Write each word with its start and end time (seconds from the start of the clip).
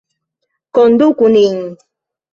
Konduku 0.75 1.25
nin! 1.33 1.57